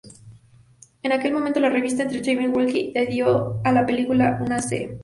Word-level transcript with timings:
En 1.03 1.11
aquel 1.11 1.31
momento, 1.31 1.59
la 1.59 1.69
revista 1.69 2.01
"Entertainment 2.01 2.57
Weekly" 2.57 2.91
le 2.91 3.05
dio 3.05 3.61
a 3.63 3.71
la 3.71 3.85
película 3.85 4.39
una 4.41 4.59
C-. 4.59 4.97